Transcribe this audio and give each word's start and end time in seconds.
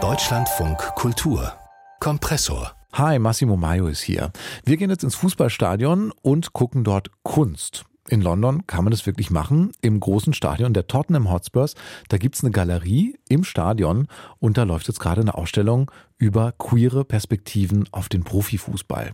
Deutschlandfunk 0.00 0.78
Kultur 0.94 1.52
Kompressor 1.98 2.76
Hi, 2.92 3.18
Massimo 3.18 3.56
Maio 3.56 3.88
ist 3.88 4.02
hier. 4.02 4.30
Wir 4.64 4.76
gehen 4.76 4.90
jetzt 4.90 5.02
ins 5.02 5.16
Fußballstadion 5.16 6.12
und 6.22 6.52
gucken 6.52 6.84
dort 6.84 7.10
Kunst. 7.24 7.86
In 8.08 8.22
London 8.22 8.66
kann 8.68 8.84
man 8.84 8.92
das 8.92 9.04
wirklich 9.04 9.30
machen. 9.30 9.72
Im 9.80 9.98
großen 9.98 10.32
Stadion 10.32 10.74
der 10.74 10.86
Tottenham 10.86 11.30
Hotspurs, 11.30 11.74
da 12.08 12.18
gibt's 12.18 12.42
eine 12.42 12.52
Galerie 12.52 13.18
im 13.28 13.42
Stadion 13.42 14.06
und 14.38 14.56
da 14.56 14.62
läuft 14.62 14.86
jetzt 14.86 15.00
gerade 15.00 15.20
eine 15.20 15.34
Ausstellung 15.34 15.90
über 16.16 16.52
queere 16.52 17.04
Perspektiven 17.04 17.88
auf 17.92 18.08
den 18.08 18.22
Profifußball. 18.24 19.12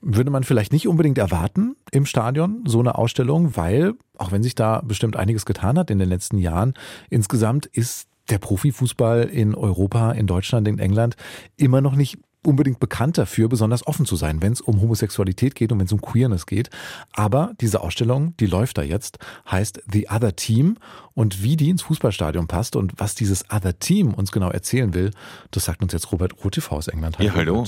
Würde 0.00 0.30
man 0.30 0.44
vielleicht 0.44 0.72
nicht 0.72 0.86
unbedingt 0.88 1.18
erwarten 1.18 1.76
im 1.90 2.06
Stadion, 2.06 2.62
so 2.66 2.80
eine 2.80 2.96
Ausstellung, 2.96 3.56
weil, 3.56 3.94
auch 4.18 4.30
wenn 4.30 4.42
sich 4.42 4.54
da 4.54 4.82
bestimmt 4.84 5.16
einiges 5.16 5.46
getan 5.46 5.78
hat 5.78 5.90
in 5.90 5.98
den 5.98 6.08
letzten 6.08 6.38
Jahren, 6.38 6.74
insgesamt 7.10 7.66
ist 7.66 8.08
der 8.28 8.38
Profifußball 8.38 9.24
in 9.24 9.54
Europa, 9.54 10.12
in 10.12 10.26
Deutschland, 10.26 10.68
in 10.68 10.78
England 10.78 11.16
immer 11.56 11.80
noch 11.80 11.94
nicht 11.94 12.18
unbedingt 12.46 12.78
bekannt 12.78 13.18
dafür, 13.18 13.48
besonders 13.48 13.86
offen 13.86 14.06
zu 14.06 14.16
sein, 14.16 14.40
wenn 14.40 14.52
es 14.52 14.60
um 14.60 14.80
Homosexualität 14.80 15.54
geht 15.54 15.72
und 15.72 15.78
wenn 15.78 15.86
es 15.86 15.92
um 15.92 16.00
Queerness 16.00 16.46
geht. 16.46 16.70
Aber 17.12 17.52
diese 17.60 17.80
Ausstellung, 17.80 18.36
die 18.38 18.46
läuft 18.46 18.78
da 18.78 18.82
jetzt, 18.82 19.18
heißt 19.50 19.82
The 19.92 20.08
Other 20.08 20.36
Team. 20.36 20.76
Und 21.14 21.42
wie 21.42 21.56
die 21.56 21.70
ins 21.70 21.82
Fußballstadion 21.82 22.46
passt 22.46 22.76
und 22.76 22.92
was 22.98 23.14
dieses 23.14 23.50
Other 23.50 23.78
Team 23.78 24.14
uns 24.14 24.32
genau 24.32 24.50
erzählen 24.50 24.94
will, 24.94 25.10
das 25.50 25.64
sagt 25.64 25.82
uns 25.82 25.92
jetzt 25.92 26.12
Robert 26.12 26.44
Rotif 26.44 26.70
aus 26.70 26.88
England. 26.88 27.16
Ja, 27.18 27.34
hallo. 27.34 27.64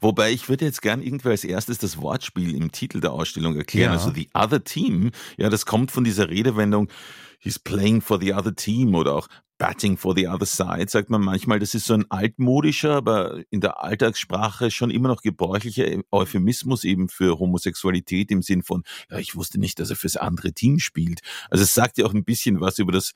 Wobei 0.00 0.32
ich 0.32 0.48
würde 0.48 0.64
jetzt 0.64 0.82
gern 0.82 1.02
irgendwie 1.02 1.28
als 1.28 1.44
erstes 1.44 1.78
das 1.78 1.98
Wortspiel 1.98 2.54
im 2.54 2.72
Titel 2.72 3.00
der 3.00 3.12
Ausstellung 3.12 3.56
erklären. 3.56 3.92
Ja. 3.92 3.98
Also 3.98 4.12
The 4.12 4.28
Other 4.34 4.64
Team, 4.64 5.10
ja, 5.36 5.48
das 5.48 5.66
kommt 5.66 5.90
von 5.90 6.04
dieser 6.04 6.28
Redewendung, 6.28 6.88
he's 7.38 7.58
playing 7.58 8.00
for 8.00 8.20
the 8.20 8.34
other 8.34 8.54
team 8.54 8.94
oder 8.94 9.14
auch 9.14 9.28
batting 9.60 9.98
for 9.98 10.16
the 10.16 10.26
other 10.26 10.46
side, 10.46 10.88
sagt 10.88 11.10
man 11.10 11.20
manchmal. 11.20 11.58
Das 11.58 11.74
ist 11.74 11.84
so 11.84 11.92
ein 11.94 12.10
altmodischer, 12.10 12.94
aber 12.94 13.42
in 13.50 13.60
der 13.60 13.82
Alltagssprache 13.82 14.70
schon 14.70 14.90
immer 14.90 15.08
noch 15.08 15.20
gebräuchlicher 15.20 15.84
Euphemismus 16.10 16.82
eben 16.84 17.08
für 17.10 17.38
Homosexualität 17.38 18.30
im 18.30 18.40
Sinn 18.40 18.62
von, 18.62 18.84
ja, 19.10 19.18
ich 19.18 19.36
wusste 19.36 19.60
nicht, 19.60 19.78
dass 19.78 19.90
er 19.90 19.96
fürs 19.96 20.16
andere 20.16 20.54
Team 20.54 20.78
spielt. 20.78 21.20
Also 21.50 21.64
es 21.64 21.74
sagt 21.74 21.98
ja 21.98 22.06
auch 22.06 22.14
ein 22.14 22.24
bisschen 22.24 22.60
was 22.60 22.78
über 22.78 22.90
das 22.90 23.12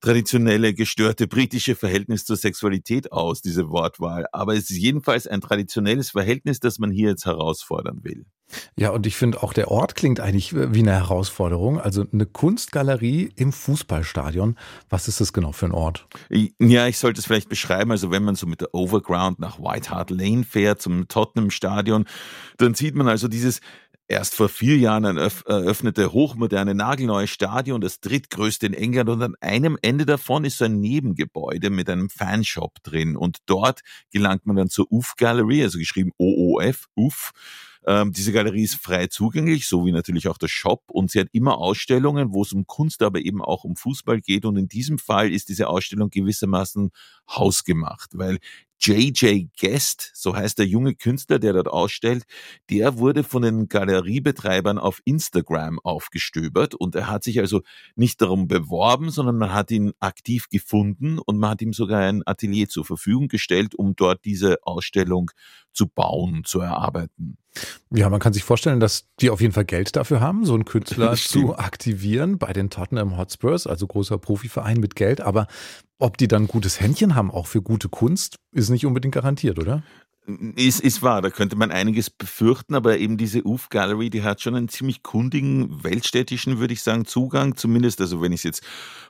traditionelle, 0.00 0.74
gestörte 0.74 1.26
britische 1.26 1.74
Verhältnis 1.74 2.24
zur 2.24 2.36
Sexualität 2.36 3.12
aus, 3.12 3.42
diese 3.42 3.68
Wortwahl. 3.70 4.26
Aber 4.32 4.54
es 4.54 4.70
ist 4.70 4.78
jedenfalls 4.78 5.26
ein 5.26 5.40
traditionelles 5.40 6.10
Verhältnis, 6.10 6.60
das 6.60 6.78
man 6.78 6.90
hier 6.90 7.10
jetzt 7.10 7.26
herausfordern 7.26 8.00
will. 8.02 8.26
Ja, 8.76 8.90
und 8.90 9.06
ich 9.06 9.16
finde 9.16 9.42
auch 9.42 9.52
der 9.52 9.70
Ort 9.70 9.96
klingt 9.96 10.20
eigentlich 10.20 10.54
wie 10.54 10.78
eine 10.78 10.92
Herausforderung. 10.92 11.80
Also 11.80 12.04
eine 12.12 12.26
Kunstgalerie 12.26 13.30
im 13.34 13.52
Fußballstadion. 13.52 14.56
Was 14.88 15.08
ist 15.08 15.20
das 15.20 15.32
genau 15.32 15.52
für 15.52 15.66
ein 15.66 15.72
Ort? 15.72 16.06
Ja, 16.60 16.86
ich 16.86 16.98
sollte 16.98 17.18
es 17.18 17.26
vielleicht 17.26 17.48
beschreiben. 17.48 17.90
Also 17.90 18.12
wenn 18.12 18.22
man 18.22 18.36
so 18.36 18.46
mit 18.46 18.60
der 18.60 18.72
Overground 18.72 19.40
nach 19.40 19.58
White 19.58 19.90
Hart 19.90 20.10
Lane 20.10 20.44
fährt, 20.44 20.80
zum 20.80 21.08
Tottenham 21.08 21.50
Stadion, 21.50 22.04
dann 22.58 22.74
sieht 22.74 22.94
man 22.94 23.08
also 23.08 23.26
dieses 23.26 23.60
erst 24.08 24.34
vor 24.34 24.48
vier 24.48 24.76
Jahren 24.76 25.04
eröffnete 25.04 26.12
hochmoderne 26.12 26.74
nagelneue 26.74 27.26
Stadion, 27.26 27.80
das 27.80 28.00
drittgrößte 28.00 28.66
in 28.66 28.74
England 28.74 29.08
und 29.10 29.22
an 29.22 29.34
einem 29.40 29.78
Ende 29.82 30.06
davon 30.06 30.44
ist 30.44 30.58
so 30.58 30.64
ein 30.64 30.80
Nebengebäude 30.80 31.70
mit 31.70 31.90
einem 31.90 32.08
Fanshop 32.08 32.82
drin 32.82 33.16
und 33.16 33.38
dort 33.46 33.80
gelangt 34.12 34.46
man 34.46 34.56
dann 34.56 34.68
zur 34.68 34.90
UF 34.90 35.14
Gallery, 35.16 35.62
also 35.62 35.78
geschrieben 35.78 36.12
OOF, 36.18 36.86
UF 36.96 37.32
ähm, 37.86 38.12
diese 38.12 38.32
Galerie 38.32 38.64
ist 38.64 38.74
frei 38.74 39.06
zugänglich, 39.06 39.68
so 39.68 39.86
wie 39.86 39.92
natürlich 39.92 40.26
auch 40.26 40.38
der 40.38 40.48
Shop. 40.48 40.82
Und 40.88 41.12
sie 41.12 41.20
hat 41.20 41.28
immer 41.30 41.58
Ausstellungen, 41.58 42.32
wo 42.32 42.42
es 42.42 42.52
um 42.52 42.66
Kunst, 42.66 43.00
aber 43.00 43.20
eben 43.20 43.40
auch 43.40 43.62
um 43.62 43.76
Fußball 43.76 44.20
geht. 44.20 44.44
Und 44.44 44.56
in 44.56 44.66
diesem 44.66 44.98
Fall 44.98 45.32
ist 45.32 45.48
diese 45.48 45.68
Ausstellung 45.68 46.10
gewissermaßen 46.10 46.90
hausgemacht, 47.30 48.10
weil 48.18 48.38
JJ 48.80 49.48
Guest, 49.58 50.10
so 50.14 50.36
heißt 50.36 50.58
der 50.58 50.66
junge 50.66 50.94
Künstler, 50.94 51.38
der 51.38 51.54
dort 51.54 51.68
ausstellt, 51.68 52.24
der 52.70 52.98
wurde 52.98 53.24
von 53.24 53.42
den 53.42 53.68
Galeriebetreibern 53.68 54.78
auf 54.78 55.00
Instagram 55.04 55.78
aufgestöbert 55.80 56.74
und 56.74 56.94
er 56.94 57.08
hat 57.08 57.24
sich 57.24 57.38
also 57.40 57.62
nicht 57.94 58.20
darum 58.20 58.48
beworben, 58.48 59.10
sondern 59.10 59.38
man 59.38 59.52
hat 59.52 59.70
ihn 59.70 59.92
aktiv 60.00 60.48
gefunden 60.50 61.18
und 61.18 61.38
man 61.38 61.50
hat 61.50 61.62
ihm 61.62 61.72
sogar 61.72 62.00
ein 62.00 62.22
Atelier 62.26 62.68
zur 62.68 62.84
Verfügung 62.84 63.28
gestellt, 63.28 63.74
um 63.74 63.96
dort 63.96 64.24
diese 64.24 64.58
Ausstellung 64.62 65.30
zu 65.72 65.88
bauen, 65.88 66.42
zu 66.44 66.60
erarbeiten. 66.60 67.38
Ja, 67.90 68.08
man 68.08 68.20
kann 68.20 68.32
sich 68.32 68.44
vorstellen, 68.44 68.80
dass 68.80 69.06
die 69.20 69.30
auf 69.30 69.40
jeden 69.40 69.52
Fall 69.52 69.64
Geld 69.64 69.96
dafür 69.96 70.20
haben, 70.20 70.44
so 70.44 70.54
einen 70.54 70.64
Künstler 70.64 71.14
zu 71.14 71.56
aktivieren 71.56 72.38
bei 72.38 72.52
den 72.52 72.70
Tottenham 72.70 73.16
Hotspurs, 73.16 73.66
also 73.66 73.86
großer 73.86 74.18
Profiverein 74.18 74.78
mit 74.78 74.96
Geld. 74.96 75.20
Aber 75.20 75.46
ob 75.98 76.18
die 76.18 76.28
dann 76.28 76.46
gutes 76.46 76.80
Händchen 76.80 77.14
haben, 77.14 77.30
auch 77.30 77.46
für 77.46 77.62
gute 77.62 77.88
Kunst, 77.88 78.36
ist 78.52 78.70
nicht 78.70 78.86
unbedingt 78.86 79.14
garantiert, 79.14 79.58
oder? 79.58 79.82
Ist, 80.56 80.80
ist 80.80 81.02
wahr, 81.02 81.22
da 81.22 81.30
könnte 81.30 81.54
man 81.54 81.70
einiges 81.70 82.10
befürchten, 82.10 82.74
aber 82.74 82.98
eben 82.98 83.16
diese 83.16 83.46
UF 83.46 83.68
Gallery, 83.68 84.10
die 84.10 84.24
hat 84.24 84.40
schon 84.40 84.56
einen 84.56 84.68
ziemlich 84.68 85.04
kundigen, 85.04 85.84
weltstädtischen, 85.84 86.58
würde 86.58 86.74
ich 86.74 86.82
sagen, 86.82 87.04
Zugang, 87.04 87.54
zumindest, 87.54 88.00
also 88.00 88.20
wenn 88.20 88.32
ich 88.32 88.40
es 88.40 88.44
jetzt 88.44 88.62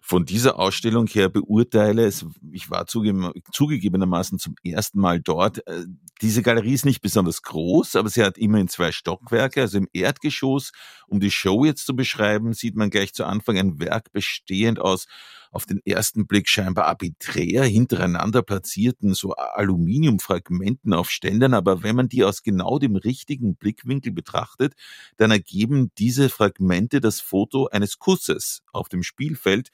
von 0.02 0.26
dieser 0.26 0.58
Ausstellung 0.58 1.06
her 1.06 1.30
beurteile, 1.30 2.04
es, 2.04 2.26
ich 2.52 2.70
war 2.70 2.86
zuge 2.86 3.32
zugegebenermaßen 3.50 4.38
zum 4.38 4.56
ersten 4.62 5.00
Mal 5.00 5.20
dort, 5.20 5.66
äh, 5.66 5.86
diese 6.20 6.42
Galerie 6.42 6.74
ist 6.74 6.84
nicht 6.84 7.00
besonders 7.00 7.40
groß, 7.40 7.96
aber 7.96 8.10
sie 8.10 8.22
hat 8.22 8.36
immerhin 8.36 8.68
zwei 8.68 8.92
Stockwerke, 8.92 9.62
also 9.62 9.78
im 9.78 9.88
Erdgeschoss, 9.94 10.72
um 11.06 11.18
die 11.18 11.30
Show 11.30 11.64
jetzt 11.64 11.86
zu 11.86 11.96
beschreiben, 11.96 12.52
sieht 12.52 12.76
man 12.76 12.90
gleich 12.90 13.14
zu 13.14 13.24
Anfang 13.24 13.56
ein 13.56 13.80
Werk 13.80 14.12
bestehend 14.12 14.80
aus 14.80 15.06
auf 15.50 15.66
den 15.66 15.80
ersten 15.84 16.26
Blick 16.26 16.48
scheinbar 16.48 16.86
arbiträr 16.86 17.64
hintereinander 17.64 18.42
platzierten 18.42 19.14
so 19.14 19.32
Aluminiumfragmenten 19.32 20.92
auf 20.92 21.10
Ständern, 21.10 21.54
aber 21.54 21.82
wenn 21.82 21.96
man 21.96 22.08
die 22.08 22.24
aus 22.24 22.42
genau 22.42 22.78
dem 22.78 22.96
richtigen 22.96 23.56
Blickwinkel 23.56 24.12
betrachtet, 24.12 24.74
dann 25.16 25.30
ergeben 25.30 25.90
diese 25.98 26.28
Fragmente 26.28 27.00
das 27.00 27.20
Foto 27.20 27.68
eines 27.68 27.98
Kusses 27.98 28.62
auf 28.72 28.88
dem 28.88 29.02
Spielfeld 29.02 29.70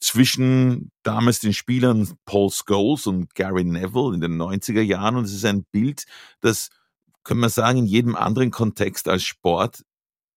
zwischen 0.00 0.90
damals 1.02 1.40
den 1.40 1.54
Spielern 1.54 2.12
Paul 2.26 2.50
Scholes 2.50 3.06
und 3.06 3.34
Gary 3.34 3.64
Neville 3.64 4.14
in 4.14 4.20
den 4.20 4.36
90er 4.36 4.82
Jahren. 4.82 5.16
Und 5.16 5.24
es 5.24 5.32
ist 5.32 5.46
ein 5.46 5.64
Bild, 5.64 6.04
das 6.40 6.68
können 7.22 7.40
wir 7.40 7.48
sagen, 7.48 7.78
in 7.78 7.86
jedem 7.86 8.14
anderen 8.14 8.50
Kontext 8.50 9.08
als 9.08 9.22
Sport 9.22 9.82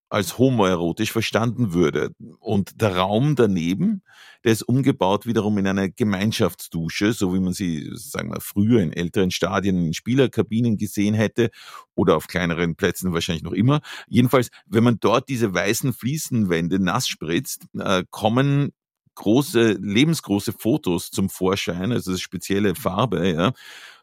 als 0.09 0.38
homoerotisch 0.38 1.12
verstanden 1.12 1.73
würde. 1.73 2.12
Und 2.40 2.81
der 2.81 2.95
Raum 2.95 3.35
daneben, 3.35 4.03
der 4.44 4.53
ist 4.53 4.63
umgebaut 4.63 5.25
wiederum 5.25 5.57
in 5.57 5.68
eine 5.68 5.91
Gemeinschaftsdusche, 5.91 7.13
so 7.13 7.34
wie 7.34 7.40
man 7.40 7.53
sie, 7.53 7.90
sagen 7.94 8.31
wir, 8.31 8.40
früher 8.40 8.81
in 8.81 8.94
älteren 8.94 9.31
Stadien 9.31 9.85
in 9.85 9.94
Spielerkabinen 9.94 10.78
gesehen 10.78 11.13
hätte 11.13 11.50
oder 11.95 12.16
auf 12.16 12.28
kleineren 12.28 12.75
Plätzen 12.75 13.13
wahrscheinlich 13.13 13.44
noch 13.44 13.53
immer. 13.53 13.81
Jedenfalls, 14.07 14.50
wenn 14.66 14.84
man 14.84 15.00
dort 15.00 15.28
diese 15.29 15.53
weißen 15.53 15.94
Fliesenwände 15.94 16.79
nass 16.79 17.07
spritzt, 17.07 17.66
äh, 17.78 18.03
kommen 18.09 18.72
große, 19.16 19.78
lebensgroße 19.81 20.53
Fotos 20.53 21.12
zum 21.12 21.29
Vorschein, 21.29 21.91
also 21.91 22.16
spezielle 22.18 22.75
Farbe, 22.75 23.29
ja, 23.29 23.51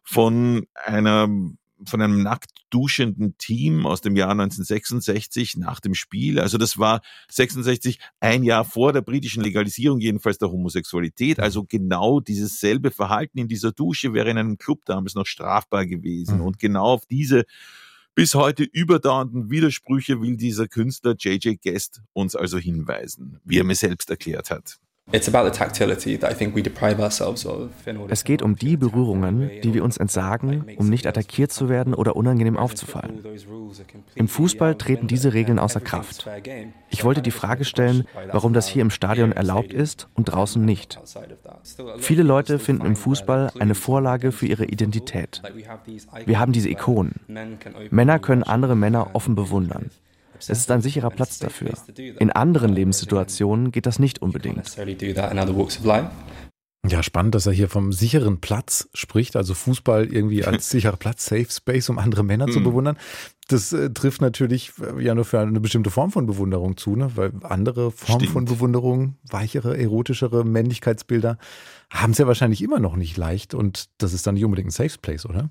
von 0.03 0.67
einer 0.75 1.29
von 1.87 2.01
einem 2.01 2.23
nackt 2.23 2.51
duschenden 2.71 3.37
Team 3.39 3.87
aus 3.87 4.01
dem 4.01 4.17
Jahr 4.17 4.31
1966 4.31 5.57
nach 5.57 5.81
dem 5.81 5.95
Spiel. 5.95 6.41
Also 6.41 6.59
das 6.59 6.79
war 6.79 7.03
66 7.31 7.99
ein 8.21 8.43
Jahr 8.43 8.65
vor 8.65 8.93
der 8.93 9.03
britischen 9.03 9.43
Legalisierung 9.43 10.01
jedenfalls 10.01 10.39
der 10.39 10.51
Homosexualität. 10.51 11.41
Also 11.41 11.65
genau 11.65 12.21
dieses 12.21 12.61
selbe 12.61 12.91
Verhalten 12.91 13.39
in 13.39 13.49
dieser 13.49 13.73
Dusche 13.73 14.13
wäre 14.13 14.31
in 14.31 14.39
einem 14.39 14.59
Club 14.59 14.85
damals 14.85 15.15
noch 15.15 15.27
strafbar 15.27 15.87
gewesen. 15.87 16.39
Mhm. 16.39 16.45
Und 16.45 16.59
genau 16.59 16.87
auf 16.87 17.07
diese 17.07 17.45
bis 18.15 18.35
heute 18.35 18.63
überdauernden 18.63 19.51
Widersprüche 19.51 20.21
will 20.21 20.37
dieser 20.37 20.69
Künstler 20.69 21.17
JJ 21.19 21.57
Guest 21.63 22.03
uns 22.13 22.37
also 22.37 22.59
hinweisen, 22.59 23.41
wie 23.45 23.59
er 23.59 23.65
mir 23.65 23.75
selbst 23.75 24.09
erklärt 24.09 24.51
hat. 24.51 24.79
Es 28.09 28.25
geht 28.25 28.43
um 28.43 28.57
die 28.57 28.77
Berührungen, 28.77 29.51
die 29.63 29.75
wir 29.75 29.85
uns 29.85 29.97
entsagen, 29.97 30.65
um 30.77 30.89
nicht 30.89 31.07
attackiert 31.07 31.53
zu 31.53 31.69
werden 31.69 31.95
oder 31.95 32.17
unangenehm 32.17 32.57
aufzufallen. 32.57 33.23
Im 34.17 34.29
Fußball 34.29 34.75
treten 34.75 35.07
diese 35.07 35.33
Regeln 35.33 35.61
außer 35.61 35.81
Kraft. 35.81 36.29
Ich 36.91 37.05
wollte 37.05 37.23
die 37.23 37.31
Frage 37.31 37.65
stellen, 37.65 38.09
warum 38.33 38.55
das 38.55 38.67
hier 38.67 38.83
im 38.83 38.91
Stadion 38.91 39.31
erlaubt 39.31 39.73
ist 39.73 40.09
und 40.15 40.25
draußen 40.25 40.65
nicht. 40.65 40.99
Viele 41.99 42.25
Leute 42.25 42.59
finden 42.59 42.87
im 42.87 42.97
Fußball 42.97 43.53
eine 43.59 43.77
Vorlage 43.77 44.33
für 44.33 44.47
ihre 44.47 44.65
Identität. 44.65 45.43
Wir 46.27 46.41
haben 46.41 46.53
diese 46.53 46.71
Ikonen. 46.71 47.21
Männer 47.91 48.19
können 48.19 48.43
andere 48.43 48.75
Männer 48.75 49.11
offen 49.13 49.37
bewundern. 49.37 49.91
Es 50.49 50.61
ist 50.61 50.71
ein 50.71 50.83
sicherer 50.83 51.11
Platz 51.11 51.39
dafür. 51.39 51.73
In 51.97 52.31
anderen 52.31 52.73
Lebenssituationen 52.73 53.73
geht 53.73 53.87
das 53.87 53.99
nicht 53.99 54.23
unbedingt. 54.23 54.59
Ja, 56.87 57.03
spannend, 57.03 57.35
dass 57.35 57.47
er 57.47 57.53
hier 57.53 57.71
vom 57.71 57.93
sicheren 57.95 58.41
Platz 58.41 58.91
spricht, 58.93 59.37
also 59.37 59.55
Fußball 59.55 60.05
irgendwie 60.05 60.45
als 60.45 60.69
sicherer 60.71 60.99
Platz, 60.99 61.25
Safe 61.25 61.47
Space, 61.49 61.89
um 61.89 61.99
andere 61.99 62.23
Männer 62.23 62.47
zu 62.49 62.61
mhm. 62.61 62.65
bewundern. 62.65 62.99
Das 63.49 63.73
äh, 63.73 63.89
trifft 63.91 64.21
natürlich 64.21 64.73
äh, 64.81 65.03
ja 65.03 65.15
nur 65.15 65.25
für 65.25 65.41
eine 65.41 65.61
bestimmte 65.61 65.91
Form 65.91 66.11
von 66.11 66.27
Bewunderung 66.27 66.77
zu, 66.77 66.95
ne? 66.95 67.11
weil 67.15 67.33
andere 67.43 67.91
Formen 67.91 68.21
Stimmt. 68.21 68.33
von 68.33 68.45
Bewunderung, 68.45 69.17
weichere, 69.23 69.79
erotischere 69.79 70.45
Männlichkeitsbilder, 70.45 71.39
haben 71.91 72.13
es 72.13 72.19
ja 72.19 72.27
wahrscheinlich 72.27 72.61
immer 72.61 72.81
noch 72.81 72.97
nicht 72.97 73.17
leicht 73.17 73.55
und 73.55 73.89
das 73.97 74.13
ist 74.13 74.27
dann 74.27 74.35
nicht 74.35 74.45
unbedingt 74.45 74.69
ein 74.69 74.73
Safe 74.73 74.99
Place, 75.01 75.25
oder? 75.25 75.49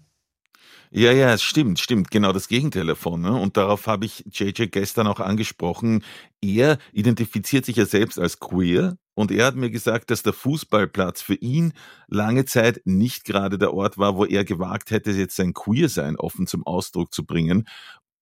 Ja, 0.95 1.11
ja, 1.11 1.33
es 1.33 1.41
stimmt, 1.41 1.79
stimmt. 1.79 2.11
Genau 2.11 2.33
das 2.33 2.47
Gegenteil 2.47 2.85
davon. 2.85 3.21
Ne? 3.21 3.33
Und 3.33 3.57
darauf 3.57 3.87
habe 3.87 4.05
ich 4.05 4.25
JJ 4.31 4.67
gestern 4.67 5.07
auch 5.07 5.19
angesprochen. 5.19 6.03
Er 6.39 6.77
identifiziert 6.91 7.65
sich 7.65 7.77
ja 7.77 7.85
selbst 7.87 8.19
als 8.19 8.39
queer 8.39 8.95
und 9.15 9.31
er 9.31 9.47
hat 9.47 9.55
mir 9.55 9.71
gesagt, 9.71 10.11
dass 10.11 10.21
der 10.21 10.33
Fußballplatz 10.33 11.23
für 11.23 11.33
ihn 11.33 11.73
lange 12.07 12.45
Zeit 12.45 12.81
nicht 12.85 13.25
gerade 13.25 13.57
der 13.57 13.73
Ort 13.73 13.97
war, 13.97 14.17
wo 14.17 14.25
er 14.25 14.45
gewagt 14.45 14.91
hätte, 14.91 15.09
jetzt 15.11 15.35
sein 15.35 15.53
Queersein 15.55 16.15
offen 16.15 16.45
zum 16.45 16.63
Ausdruck 16.67 17.11
zu 17.11 17.25
bringen. 17.25 17.67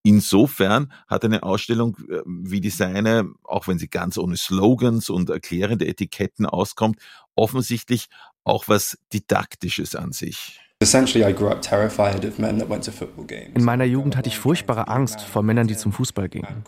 Insofern 0.02 0.90
hat 1.08 1.26
eine 1.26 1.42
Ausstellung 1.42 1.98
äh, 2.08 2.22
wie 2.24 2.62
die 2.62 2.70
seine, 2.70 3.30
auch 3.44 3.68
wenn 3.68 3.78
sie 3.78 3.88
ganz 3.88 4.16
ohne 4.16 4.38
Slogans 4.38 5.10
und 5.10 5.28
erklärende 5.28 5.86
Etiketten 5.86 6.46
auskommt, 6.46 6.98
offensichtlich 7.34 8.06
auch 8.44 8.66
was 8.66 8.98
Didaktisches 9.12 9.94
an 9.94 10.12
sich. 10.12 10.58
In 13.54 13.64
meiner 13.64 13.84
Jugend 13.84 14.16
hatte 14.16 14.28
ich 14.28 14.38
furchtbare 14.38 14.88
Angst 14.88 15.20
vor 15.20 15.42
Männern, 15.42 15.66
die 15.66 15.76
zum 15.76 15.92
Fußball 15.92 16.28
gingen. 16.28 16.64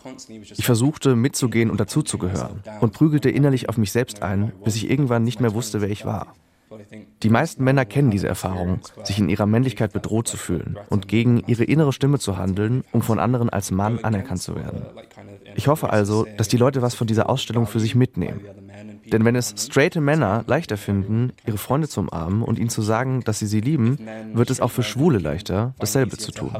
Ich 0.55 0.65
versuchte 0.65 1.15
mitzugehen 1.15 1.69
und 1.69 1.79
dazuzugehören 1.79 2.61
und 2.81 2.93
prügelte 2.93 3.29
innerlich 3.29 3.69
auf 3.69 3.77
mich 3.77 3.91
selbst 3.91 4.23
ein, 4.23 4.51
bis 4.63 4.75
ich 4.75 4.89
irgendwann 4.89 5.23
nicht 5.23 5.41
mehr 5.41 5.53
wusste, 5.53 5.81
wer 5.81 5.89
ich 5.89 6.05
war. 6.05 6.33
Die 7.23 7.29
meisten 7.29 7.63
Männer 7.63 7.85
kennen 7.85 8.11
diese 8.11 8.27
Erfahrung, 8.27 8.79
sich 9.03 9.19
in 9.19 9.29
ihrer 9.29 9.45
Männlichkeit 9.45 9.93
bedroht 9.93 10.27
zu 10.27 10.37
fühlen 10.37 10.77
und 10.89 11.07
gegen 11.07 11.43
ihre 11.47 11.63
innere 11.63 11.93
Stimme 11.93 12.19
zu 12.19 12.37
handeln, 12.37 12.83
um 12.91 13.01
von 13.01 13.19
anderen 13.19 13.49
als 13.49 13.71
Mann 13.71 13.99
anerkannt 14.03 14.41
zu 14.41 14.55
werden. 14.55 14.85
Ich 15.55 15.67
hoffe 15.67 15.89
also, 15.89 16.27
dass 16.37 16.47
die 16.47 16.57
Leute 16.57 16.81
was 16.81 16.95
von 16.95 17.07
dieser 17.07 17.29
Ausstellung 17.29 17.67
für 17.67 17.79
sich 17.79 17.95
mitnehmen. 17.95 18.41
Denn 19.11 19.25
wenn 19.25 19.35
es 19.35 19.53
straighte 19.57 20.01
Männer 20.01 20.43
leichter 20.47 20.77
finden, 20.77 21.33
ihre 21.45 21.57
Freunde 21.57 21.87
zu 21.87 22.01
umarmen 22.01 22.41
und 22.41 22.59
ihnen 22.59 22.69
zu 22.69 22.81
sagen, 22.81 23.21
dass 23.23 23.39
sie 23.39 23.47
sie 23.47 23.61
lieben, 23.61 23.99
wird 24.33 24.49
es 24.49 24.59
auch 24.59 24.71
für 24.71 24.83
Schwule 24.83 25.19
leichter, 25.19 25.73
dasselbe 25.79 26.17
zu 26.17 26.31
tun. 26.31 26.51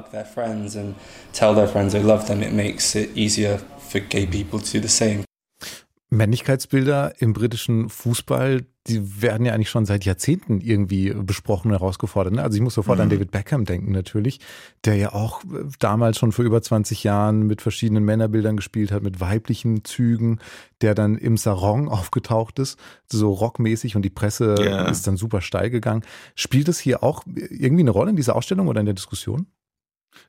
Männlichkeitsbilder 6.09 7.13
im 7.19 7.33
britischen 7.33 7.89
Fußball, 7.89 8.65
die 8.87 9.21
werden 9.21 9.45
ja 9.45 9.53
eigentlich 9.53 9.71
schon 9.71 9.87
seit 9.87 10.05
Jahrzehnten 10.05 10.61
irgendwie 10.61 11.11
besprochen 11.11 11.69
und 11.69 11.79
herausgefordert. 11.79 12.33
Ne? 12.33 12.43
Also 12.43 12.57
ich 12.57 12.61
muss 12.61 12.75
sofort 12.75 12.99
mhm. 12.99 13.03
an 13.03 13.09
David 13.09 13.31
Beckham 13.31 13.65
denken 13.65 13.91
natürlich, 13.91 14.39
der 14.83 14.95
ja 14.95 15.13
auch 15.13 15.43
äh, 15.43 15.65
damals 15.79 16.19
schon 16.19 16.31
vor 16.31 16.45
über 16.45 16.61
20 16.61 17.03
Jahren 17.03 17.47
mit 17.47 17.61
verschiedenen 17.61 18.05
Männerbildern 18.05 18.57
gespielt 18.57 18.91
hat, 18.91 19.01
mit 19.01 19.19
weiblichen 19.19 19.83
Zügen, 19.83 20.39
der 20.81 20.93
dann 20.93 21.17
im 21.17 21.37
Sarong 21.37 21.87
aufgetaucht 21.89 22.59
ist, 22.59 22.77
so 23.11 23.33
rockmäßig 23.33 23.95
und 23.95 24.03
die 24.03 24.11
Presse 24.11 24.55
yeah. 24.59 24.87
ist 24.87 25.07
dann 25.07 25.17
super 25.17 25.41
steil 25.41 25.71
gegangen. 25.71 26.03
Spielt 26.35 26.67
es 26.67 26.79
hier 26.79 27.01
auch 27.01 27.23
irgendwie 27.25 27.83
eine 27.83 27.91
Rolle 27.91 28.11
in 28.11 28.15
dieser 28.15 28.35
Ausstellung 28.35 28.67
oder 28.67 28.79
in 28.79 28.85
der 28.85 28.95
Diskussion? 28.95 29.47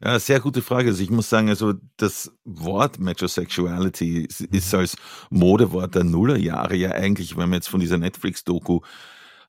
Ja, 0.03 0.19
sehr 0.19 0.41
gute 0.41 0.63
Frage. 0.63 0.91
Also 0.91 1.03
ich 1.03 1.11
muss 1.11 1.31
sagen, 1.31 1.49
also 1.49 1.75
das 1.97 2.33
Wort 2.45 2.99
Metrosexuality 2.99 4.27
ist 4.51 4.73
mhm. 4.73 4.79
als 4.79 4.97
Modewort 5.31 5.95
der 5.95 6.05
Nullerjahre 6.05 6.77
ja 6.77 6.91
eigentlich, 6.91 7.37
wenn 7.37 7.49
man 7.49 7.55
jetzt 7.55 7.69
von 7.69 7.81
dieser 7.81 7.99
Netflix-Doku 7.99 8.81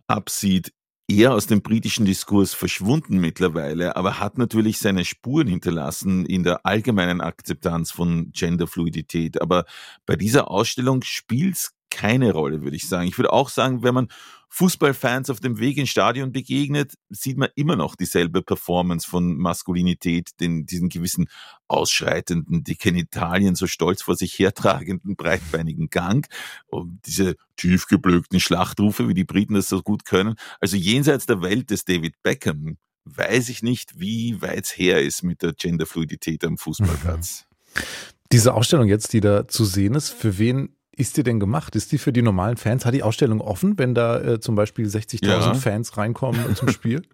absieht, 0.07 0.71
eher 1.09 1.33
aus 1.33 1.47
dem 1.47 1.61
britischen 1.61 2.05
Diskurs 2.05 2.53
verschwunden 2.53 3.19
mittlerweile, 3.19 3.95
aber 3.95 4.19
hat 4.19 4.37
natürlich 4.37 4.79
seine 4.79 5.05
Spuren 5.05 5.47
hinterlassen 5.47 6.25
in 6.25 6.43
der 6.43 6.65
allgemeinen 6.65 7.21
Akzeptanz 7.21 7.91
von 7.91 8.31
Genderfluidität. 8.31 9.41
Aber 9.41 9.65
bei 10.05 10.17
dieser 10.17 10.51
Ausstellung 10.51 11.03
spielt's 11.03 11.76
keine 11.97 12.31
Rolle, 12.31 12.61
würde 12.61 12.75
ich 12.75 12.87
sagen. 12.87 13.07
Ich 13.07 13.17
würde 13.17 13.33
auch 13.33 13.49
sagen, 13.49 13.81
wenn 13.81 13.95
man 13.95 14.07
Fußballfans 14.49 15.31
auf 15.31 15.39
dem 15.39 15.59
Weg 15.59 15.77
ins 15.77 15.89
Stadion 15.89 16.31
begegnet, 16.31 16.93
sieht 17.09 17.37
man 17.37 17.49
immer 17.55 17.75
noch 17.75 17.95
dieselbe 17.95 18.43
Performance 18.43 19.09
von 19.09 19.35
Maskulinität, 19.35 20.39
den, 20.39 20.67
diesen 20.67 20.89
gewissen 20.89 21.27
ausschreitenden, 21.67 22.63
die 22.63 22.77
Genitalien 22.77 23.55
so 23.55 23.65
stolz 23.65 24.03
vor 24.03 24.15
sich 24.15 24.37
hertragenden, 24.37 25.15
breitbeinigen 25.15 25.89
Gang 25.89 26.27
und 26.67 26.99
diese 27.07 27.35
tiefgeblökten 27.57 28.39
Schlachtrufe, 28.39 29.09
wie 29.09 29.15
die 29.15 29.25
Briten 29.25 29.55
das 29.55 29.67
so 29.67 29.81
gut 29.81 30.05
können. 30.05 30.35
Also 30.61 30.77
jenseits 30.77 31.25
der 31.25 31.41
Welt 31.41 31.71
des 31.71 31.83
David 31.83 32.13
Beckham 32.21 32.77
weiß 33.05 33.49
ich 33.49 33.63
nicht, 33.63 33.99
wie 33.99 34.39
weit 34.41 34.65
es 34.65 34.77
her 34.77 35.01
ist 35.01 35.23
mit 35.23 35.41
der 35.41 35.53
Genderfluidität 35.53 36.45
am 36.45 36.59
Fußballplatz. 36.59 37.47
Diese 38.31 38.53
Ausstellung 38.53 38.87
jetzt, 38.87 39.13
die 39.13 39.21
da 39.21 39.47
zu 39.47 39.65
sehen 39.65 39.95
ist, 39.95 40.09
für 40.09 40.37
wen 40.37 40.76
ist 40.97 41.15
die 41.15 41.23
denn 41.23 41.39
gemacht? 41.39 41.75
Ist 41.75 41.91
die 41.91 41.97
für 41.97 42.11
die 42.11 42.21
normalen 42.21 42.57
Fans? 42.57 42.85
Hat 42.85 42.93
die 42.93 43.03
Ausstellung 43.03 43.39
offen, 43.39 43.77
wenn 43.77 43.93
da 43.93 44.19
äh, 44.19 44.39
zum 44.39 44.55
Beispiel 44.55 44.87
60.000 44.87 45.25
ja. 45.25 45.53
Fans 45.53 45.95
reinkommen 45.95 46.55
zum 46.55 46.69
Spiel? 46.69 47.03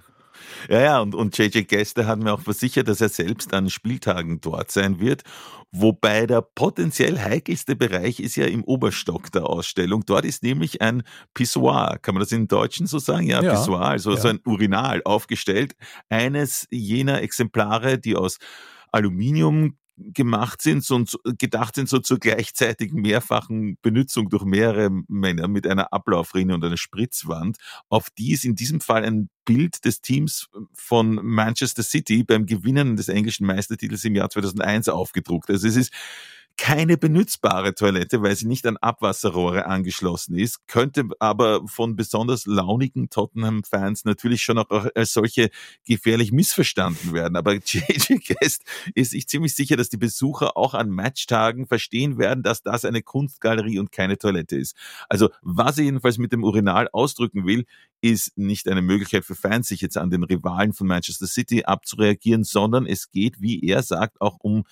Ja, 0.70 0.82
ja, 0.82 1.00
und, 1.00 1.16
und 1.16 1.38
JJ 1.38 1.64
Gäste 1.64 2.08
hat 2.08 2.20
mir 2.20 2.34
auch 2.34 2.42
versichert, 2.42 2.88
dass 2.88 3.02
er 3.02 3.10
selbst 3.10 3.54
an 3.54 3.70
Spieltagen 3.70 4.42
dort 4.42 4.72
sein 4.72 5.00
wird. 5.00 5.24
Wobei 5.72 6.26
der 6.26 6.42
potenziell 6.42 7.20
heikelste 7.20 7.76
Bereich 7.76 8.20
ist 8.20 8.36
ja 8.36 8.46
im 8.46 8.64
Oberstock 8.64 9.32
der 9.32 9.46
Ausstellung. 9.46 10.04
Dort 10.06 10.26
ist 10.26 10.44
nämlich 10.44 10.82
ein 10.82 11.04
Pissoir, 11.34 11.98
kann 12.02 12.16
man 12.16 12.22
das 12.22 12.32
in 12.32 12.48
Deutschen 12.48 12.88
so 12.88 13.00
sagen? 13.00 13.28
Ja, 13.28 13.42
ja 13.42 13.52
Pissoir, 13.52 13.86
also 13.86 14.12
ja. 14.12 14.18
so 14.18 14.28
ein 14.28 14.40
Urinal 14.46 15.02
aufgestellt. 15.04 15.76
Eines 16.10 16.68
jener 16.70 17.22
Exemplare, 17.22 17.98
die 17.98 18.16
aus 18.16 18.38
Aluminium 18.92 19.78
gemacht 19.98 20.62
sind 20.62 20.90
und 20.90 21.16
gedacht 21.38 21.76
sind 21.76 21.88
so 21.88 22.00
zur 22.00 22.20
gleichzeitigen 22.20 23.02
mehrfachen 23.02 23.78
Benutzung 23.82 24.30
durch 24.30 24.44
mehrere 24.44 24.90
Männer 25.08 25.48
mit 25.48 25.68
einer 25.68 25.94
Ablaufrinne 25.94 26.56
und 26.56 26.64
einer 26.64 26.78
Spritzwand, 26.78 27.58
auf 27.90 28.10
die 28.10 28.34
ist 28.34 28.46
in 28.46 28.56
diesem 28.56 28.82
Fall 28.82 29.06
ein 29.06 29.30
Bild 29.46 29.86
des 29.86 30.02
Teams 30.02 30.50
von 30.74 31.16
Manchester 31.16 31.84
City 31.84 32.24
beim 32.24 32.46
Gewinnen 32.46 32.96
des 32.96 33.10
englischen 33.10 33.46
Meistertitels 33.46 34.04
im 34.06 34.16
Jahr 34.16 34.30
2001 34.30 34.90
aufgedruckt. 34.90 35.50
Also 35.50 35.68
es 35.68 35.76
ist 35.76 35.94
keine 36.58 36.98
benutzbare 36.98 37.74
Toilette, 37.74 38.22
weil 38.22 38.36
sie 38.36 38.48
nicht 38.48 38.66
an 38.68 38.78
Abwasserrohre 38.78 39.66
angeschlossen 39.66 40.38
ist, 40.38 40.68
könnte 40.68 41.04
aber 41.20 41.68
von 41.68 41.96
besonders 41.96 42.46
launigen 42.46 43.10
Tottenham-Fans 43.10 44.06
natürlich 44.06 44.44
schon 44.44 44.60
auch 44.60 44.88
als 44.94 45.14
solche 45.14 45.50
gefährlich 45.86 46.32
missverstanden 46.32 47.14
werden. 47.14 47.36
Aber 47.36 47.54
JJ 47.66 48.20
Guest 48.28 48.64
ist 48.94 49.12
sich 49.12 49.28
ziemlich 49.28 49.56
sicher, 49.56 49.78
dass 49.78 49.90
die 49.90 49.98
Besucher 49.98 50.56
auch 50.56 50.74
an 50.74 50.90
Matchtagen 50.90 51.66
verstehen 51.66 52.18
werden, 52.18 52.44
dass 52.44 52.62
das 52.62 52.86
eine 52.86 53.02
Kunstgalerie 53.02 53.80
und 53.80 53.92
keine 53.92 54.18
Toilette 54.18 54.56
ist. 54.56 54.76
Also 55.10 55.30
was 55.42 55.78
er 55.80 55.86
jedenfalls 55.86 56.18
mit 56.20 56.32
dem 56.32 56.44
Urinal 56.44 56.88
ausdrücken 56.92 57.48
will, 57.48 57.66
ist 58.02 58.38
nicht 58.38 58.68
eine 58.68 58.82
Möglichkeit 58.82 59.26
für 59.26 59.36
Fans, 59.36 59.68
sich 59.70 59.82
jetzt 59.82 59.98
an 59.98 60.12
den 60.12 60.24
Rivalen 60.24 60.74
von 60.74 60.88
Manchester 60.88 61.26
City 61.26 61.64
abzureagieren, 61.64 62.44
sondern 62.44 62.86
es 62.86 63.10
geht, 63.12 63.42
wie 63.42 63.62
er 63.66 63.82
sagt, 63.82 64.22
auch 64.22 64.38
um 64.40 64.66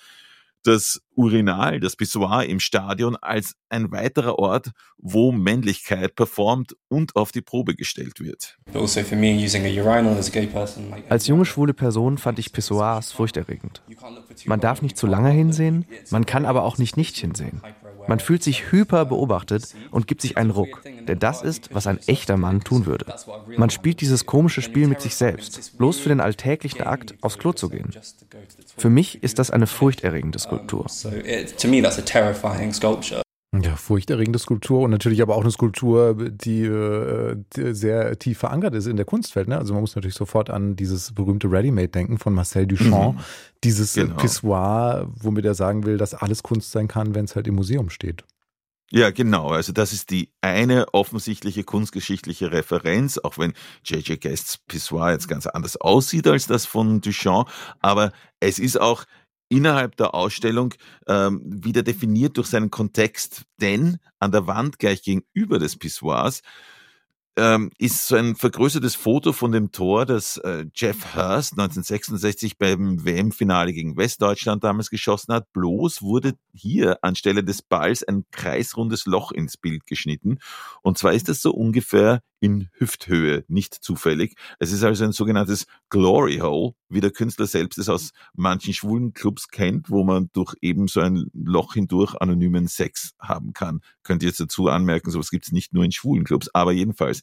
das 0.62 1.00
Urinal, 1.14 1.80
das 1.80 1.96
Pissoir 1.96 2.44
im 2.44 2.60
Stadion 2.60 3.16
als 3.16 3.54
ein 3.68 3.90
weiterer 3.92 4.38
Ort, 4.38 4.70
wo 4.96 5.32
Männlichkeit 5.32 6.14
performt 6.14 6.76
und 6.88 7.16
auf 7.16 7.32
die 7.32 7.42
Probe 7.42 7.74
gestellt 7.74 8.20
wird. 8.20 8.58
Also 8.72 9.00
als 11.08 11.26
junge 11.26 11.44
schwule 11.44 11.74
Person 11.74 12.18
fand 12.18 12.38
ich 12.38 12.52
Pissoirs 12.52 13.12
furchterregend. 13.12 13.82
Man 14.46 14.60
darf 14.60 14.82
nicht 14.82 14.96
zu 14.96 15.06
lange 15.06 15.30
hinsehen, 15.30 15.84
man 16.10 16.26
kann 16.26 16.46
aber 16.46 16.62
auch 16.64 16.78
nicht 16.78 16.96
nicht 16.96 17.16
hinsehen. 17.16 17.60
Man 18.08 18.20
fühlt 18.20 18.42
sich 18.42 18.72
hyper 18.72 19.04
beobachtet 19.04 19.74
und 19.90 20.06
gibt 20.06 20.22
sich 20.22 20.36
einen 20.36 20.50
Ruck, 20.50 20.82
denn 20.84 21.18
das 21.18 21.42
ist, 21.42 21.74
was 21.74 21.86
ein 21.86 21.98
echter 22.06 22.36
Mann 22.36 22.60
tun 22.60 22.86
würde. 22.86 23.14
Man 23.56 23.70
spielt 23.70 24.00
dieses 24.00 24.26
komische 24.26 24.62
Spiel 24.62 24.88
mit 24.88 25.00
sich 25.00 25.14
selbst, 25.14 25.78
bloß 25.78 25.98
für 25.98 26.08
den 26.08 26.20
alltäglichen 26.20 26.82
Akt, 26.82 27.14
aufs 27.22 27.38
Klo 27.38 27.52
zu 27.52 27.68
gehen. 27.68 27.90
Für 28.76 28.90
mich 28.90 29.22
ist 29.22 29.38
das 29.38 29.50
eine 29.50 29.66
furchterregende 29.66 30.38
Skulptur. 30.38 30.86
Ja, 33.60 33.76
furchterregende 33.76 34.38
Skulptur 34.38 34.80
und 34.80 34.90
natürlich 34.90 35.20
aber 35.20 35.36
auch 35.36 35.42
eine 35.42 35.50
Skulptur, 35.50 36.14
die, 36.14 36.62
äh, 36.62 37.36
die 37.54 37.74
sehr 37.74 38.18
tief 38.18 38.38
verankert 38.38 38.74
ist 38.74 38.86
in 38.86 38.96
der 38.96 39.04
Kunstwelt. 39.04 39.46
Ne? 39.46 39.58
Also 39.58 39.74
man 39.74 39.82
muss 39.82 39.94
natürlich 39.94 40.14
sofort 40.14 40.48
an 40.48 40.74
dieses 40.74 41.12
berühmte 41.12 41.50
Ready-Made 41.50 41.88
denken 41.88 42.16
von 42.16 42.32
Marcel 42.32 42.66
Duchamp. 42.66 43.16
Mhm. 43.16 43.20
Dieses 43.62 43.92
genau. 43.92 44.16
Pissoir, 44.16 45.06
womit 45.20 45.44
er 45.44 45.52
sagen 45.52 45.84
will, 45.84 45.98
dass 45.98 46.14
alles 46.14 46.42
Kunst 46.42 46.72
sein 46.72 46.88
kann, 46.88 47.14
wenn 47.14 47.26
es 47.26 47.36
halt 47.36 47.46
im 47.46 47.56
Museum 47.56 47.90
steht. 47.90 48.24
Ja, 48.94 49.10
genau. 49.10 49.48
Also 49.48 49.72
das 49.72 49.94
ist 49.94 50.10
die 50.10 50.30
eine 50.42 50.92
offensichtliche 50.92 51.64
kunstgeschichtliche 51.64 52.52
Referenz, 52.52 53.16
auch 53.16 53.38
wenn 53.38 53.54
J.J. 53.86 54.20
Guests 54.20 54.58
Pissoir 54.68 55.12
jetzt 55.12 55.28
ganz 55.28 55.46
anders 55.46 55.78
aussieht 55.78 56.26
als 56.26 56.46
das 56.46 56.66
von 56.66 57.00
Duchamp. 57.00 57.48
Aber 57.80 58.12
es 58.38 58.58
ist 58.58 58.78
auch 58.78 59.04
innerhalb 59.48 59.96
der 59.96 60.14
Ausstellung 60.14 60.74
ähm, 61.06 61.40
wieder 61.42 61.82
definiert 61.82 62.36
durch 62.36 62.48
seinen 62.48 62.70
Kontext, 62.70 63.44
denn 63.62 63.96
an 64.18 64.30
der 64.30 64.46
Wand 64.46 64.78
gleich 64.78 65.02
gegenüber 65.02 65.58
des 65.58 65.78
Pissoirs 65.78 66.42
ähm, 67.36 67.70
ist 67.78 68.06
so 68.06 68.16
ein 68.16 68.36
vergrößertes 68.36 68.94
Foto 68.94 69.32
von 69.32 69.52
dem 69.52 69.72
Tor, 69.72 70.04
das 70.04 70.36
äh, 70.38 70.66
Jeff 70.74 71.14
Hurst 71.14 71.52
1966 71.52 72.58
beim 72.58 73.04
WM-Finale 73.04 73.72
gegen 73.72 73.96
Westdeutschland 73.96 74.64
damals 74.64 74.90
geschossen 74.90 75.32
hat. 75.32 75.50
Bloß 75.52 76.02
wurde 76.02 76.34
hier 76.52 76.98
anstelle 77.02 77.42
des 77.42 77.62
Balls 77.62 78.02
ein 78.02 78.24
kreisrundes 78.30 79.06
Loch 79.06 79.32
ins 79.32 79.56
Bild 79.56 79.86
geschnitten. 79.86 80.38
Und 80.82 80.98
zwar 80.98 81.14
ist 81.14 81.28
das 81.28 81.40
so 81.40 81.52
ungefähr 81.52 82.20
in 82.40 82.68
Hüfthöhe, 82.72 83.44
nicht 83.48 83.72
zufällig. 83.72 84.34
Es 84.58 84.72
ist 84.72 84.82
also 84.82 85.04
ein 85.04 85.12
sogenanntes 85.12 85.66
Glory 85.88 86.38
Hole, 86.38 86.74
wie 86.92 87.00
der 87.00 87.10
Künstler 87.10 87.46
selbst 87.46 87.78
es 87.78 87.88
aus 87.88 88.12
manchen 88.34 88.74
schwulen 88.74 89.12
Clubs 89.12 89.48
kennt, 89.48 89.90
wo 89.90 90.04
man 90.04 90.30
durch 90.32 90.54
eben 90.60 90.88
so 90.88 91.00
ein 91.00 91.26
Loch 91.32 91.74
hindurch 91.74 92.14
anonymen 92.20 92.68
Sex 92.68 93.12
haben 93.18 93.52
kann. 93.52 93.80
Könnt 94.02 94.22
ihr 94.22 94.28
jetzt 94.28 94.40
dazu 94.40 94.68
anmerken, 94.68 95.10
sowas 95.10 95.30
gibt 95.30 95.46
es 95.46 95.52
nicht 95.52 95.72
nur 95.72 95.84
in 95.84 95.92
schwulen 95.92 96.24
Clubs, 96.24 96.48
aber 96.54 96.72
jedenfalls 96.72 97.22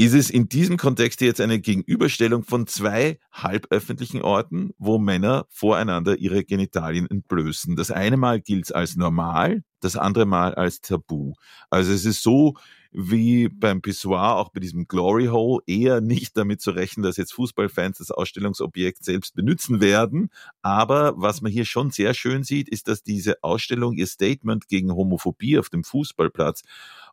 ist 0.00 0.14
es 0.14 0.30
in 0.30 0.48
diesem 0.48 0.76
Kontext 0.76 1.20
jetzt 1.22 1.40
eine 1.40 1.58
Gegenüberstellung 1.58 2.44
von 2.44 2.68
zwei 2.68 3.18
halböffentlichen 3.32 4.22
Orten, 4.22 4.70
wo 4.78 4.98
Männer 4.98 5.46
voreinander 5.50 6.16
ihre 6.16 6.44
Genitalien 6.44 7.10
entblößen. 7.10 7.74
Das 7.74 7.90
eine 7.90 8.16
Mal 8.16 8.40
gilt 8.40 8.66
es 8.66 8.72
als 8.72 8.94
normal, 8.94 9.64
das 9.80 9.96
andere 9.96 10.24
Mal 10.24 10.54
als 10.54 10.80
Tabu. 10.80 11.34
Also 11.68 11.92
es 11.92 12.04
ist 12.04 12.22
so 12.22 12.54
wie 12.90 13.48
beim 13.48 13.82
Pissoir, 13.82 14.36
auch 14.36 14.50
bei 14.50 14.60
diesem 14.60 14.88
Glory 14.88 15.26
Hole, 15.26 15.62
eher 15.66 16.00
nicht 16.02 16.36
damit 16.36 16.60
zu 16.60 16.70
rechnen, 16.70 17.02
dass 17.02 17.16
jetzt 17.16 17.32
Fußballfans 17.34 17.98
das 17.98 18.10
Ausstellungsobjekt 18.10 19.04
selbst 19.04 19.34
benutzen 19.34 19.80
werden. 19.80 20.30
Aber 20.62 21.14
was 21.16 21.40
man 21.40 21.52
hier 21.52 21.64
schon 21.64 21.90
sehr 21.90 22.14
schön 22.14 22.44
sieht, 22.44 22.68
ist, 22.68 22.88
dass 22.88 23.02
diese 23.02 23.42
Ausstellung 23.42 23.94
ihr 23.94 24.06
Statement 24.06 24.68
gegen 24.68 24.92
Homophobie 24.92 25.58
auf 25.58 25.68
dem 25.68 25.84
Fußballplatz 25.84 26.62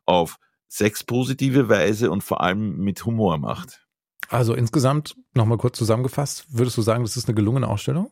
auf 0.04 0.38
sexpositive 0.68 1.68
Weise 1.68 2.10
und 2.10 2.22
vor 2.22 2.40
allem 2.40 2.78
mit 2.78 3.04
Humor 3.04 3.38
macht. 3.38 3.86
Also 4.28 4.54
insgesamt, 4.54 5.14
nochmal 5.34 5.58
kurz 5.58 5.78
zusammengefasst, 5.78 6.46
würdest 6.48 6.76
du 6.76 6.82
sagen, 6.82 7.04
das 7.04 7.16
ist 7.16 7.28
eine 7.28 7.34
gelungene 7.34 7.68
Ausstellung? 7.68 8.10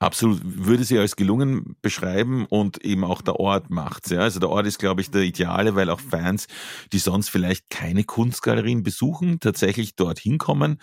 Absolut, 0.00 0.40
würde 0.44 0.84
sie 0.84 0.98
als 0.98 1.16
gelungen 1.16 1.76
beschreiben 1.82 2.46
und 2.46 2.84
eben 2.84 3.02
auch 3.02 3.20
der 3.20 3.40
Ort 3.40 3.68
macht's. 3.68 4.10
Ja. 4.10 4.20
Also 4.20 4.38
der 4.38 4.48
Ort 4.48 4.66
ist, 4.66 4.78
glaube 4.78 5.00
ich, 5.00 5.10
der 5.10 5.22
Ideale, 5.22 5.74
weil 5.74 5.90
auch 5.90 6.00
Fans, 6.00 6.46
die 6.92 7.00
sonst 7.00 7.30
vielleicht 7.30 7.68
keine 7.68 8.04
Kunstgalerien 8.04 8.84
besuchen, 8.84 9.40
tatsächlich 9.40 9.96
dort 9.96 10.20
hinkommen. 10.20 10.80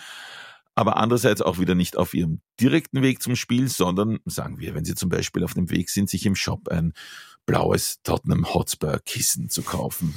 Aber 0.75 0.97
andererseits 0.97 1.41
auch 1.41 1.59
wieder 1.59 1.75
nicht 1.75 1.95
auf 1.95 2.13
ihrem 2.13 2.41
direkten 2.59 3.01
Weg 3.01 3.21
zum 3.21 3.37
Spiel, 3.37 3.69
sondern 3.69 4.19
sagen 4.25 4.59
wir, 4.59 4.75
wenn 4.75 4.83
sie 4.83 4.95
zum 4.95 5.07
Beispiel 5.07 5.45
auf 5.45 5.53
dem 5.53 5.69
Weg 5.69 5.89
sind, 5.89 6.09
sich 6.09 6.25
im 6.25 6.35
Shop 6.35 6.67
ein 6.67 6.91
blaues 7.45 8.01
Tottenham 8.03 8.53
Hotspur 8.53 8.99
Kissen 9.05 9.47
zu 9.47 9.61
kaufen 9.61 10.13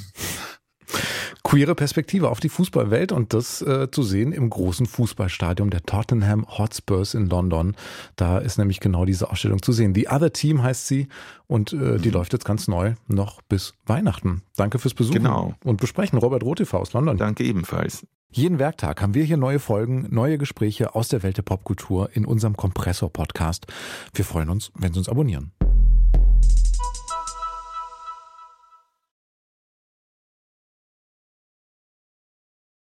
queere 1.49 1.73
Perspektive 1.73 2.29
auf 2.29 2.39
die 2.39 2.47
Fußballwelt 2.47 3.11
und 3.11 3.33
das 3.33 3.63
äh, 3.63 3.89
zu 3.89 4.03
sehen 4.03 4.33
im 4.33 4.51
großen 4.51 4.85
Fußballstadion 4.85 5.71
der 5.71 5.81
Tottenham 5.81 6.45
Hotspurs 6.47 7.15
in 7.15 7.27
London. 7.27 7.75
Da 8.15 8.37
ist 8.37 8.59
nämlich 8.59 8.79
genau 8.79 9.03
diese 9.03 9.31
Ausstellung 9.31 9.59
zu 9.63 9.71
sehen. 9.71 9.95
The 9.95 10.09
Other 10.09 10.31
Team 10.31 10.61
heißt 10.61 10.85
sie 10.85 11.07
und 11.47 11.73
äh, 11.73 11.97
die 11.97 12.09
mhm. 12.09 12.13
läuft 12.13 12.33
jetzt 12.33 12.45
ganz 12.45 12.67
neu 12.67 12.93
noch 13.07 13.41
bis 13.41 13.73
Weihnachten. 13.87 14.43
Danke 14.57 14.77
fürs 14.77 14.93
Besuchen 14.93 15.23
genau. 15.23 15.55
und 15.63 15.81
besprechen. 15.81 16.19
Robert 16.19 16.43
Rotev 16.43 16.71
aus 16.77 16.93
London. 16.93 17.17
Danke 17.17 17.43
ebenfalls. 17.43 18.05
Jeden 18.29 18.59
Werktag 18.59 19.01
haben 19.01 19.15
wir 19.15 19.23
hier 19.23 19.37
neue 19.37 19.57
Folgen, 19.57 20.05
neue 20.11 20.37
Gespräche 20.37 20.93
aus 20.93 21.07
der 21.07 21.23
Welt 21.23 21.37
der 21.37 21.41
Popkultur 21.41 22.11
in 22.13 22.25
unserem 22.25 22.55
Kompressor-Podcast. 22.55 23.65
Wir 24.13 24.23
freuen 24.23 24.51
uns, 24.51 24.71
wenn 24.75 24.93
Sie 24.93 24.99
uns 24.99 25.09
abonnieren. 25.09 25.51